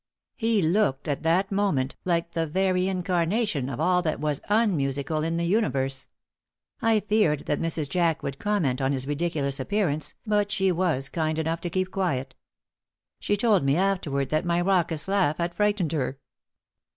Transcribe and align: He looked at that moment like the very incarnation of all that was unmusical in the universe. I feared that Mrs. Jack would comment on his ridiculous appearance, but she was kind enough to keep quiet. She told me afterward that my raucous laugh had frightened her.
He 0.35 0.63
looked 0.63 1.07
at 1.07 1.21
that 1.21 1.51
moment 1.51 1.95
like 2.05 2.31
the 2.31 2.47
very 2.47 2.87
incarnation 2.87 3.69
of 3.69 3.79
all 3.79 4.01
that 4.01 4.19
was 4.19 4.41
unmusical 4.49 5.21
in 5.21 5.37
the 5.37 5.43
universe. 5.45 6.07
I 6.81 7.01
feared 7.01 7.41
that 7.45 7.61
Mrs. 7.61 7.87
Jack 7.87 8.23
would 8.23 8.39
comment 8.39 8.81
on 8.81 8.93
his 8.93 9.05
ridiculous 9.07 9.59
appearance, 9.59 10.15
but 10.25 10.49
she 10.49 10.71
was 10.71 11.07
kind 11.07 11.37
enough 11.37 11.61
to 11.61 11.69
keep 11.69 11.91
quiet. 11.91 12.33
She 13.19 13.37
told 13.37 13.63
me 13.63 13.75
afterward 13.77 14.29
that 14.29 14.43
my 14.43 14.59
raucous 14.59 15.07
laugh 15.07 15.37
had 15.37 15.53
frightened 15.53 15.91
her. 15.91 16.17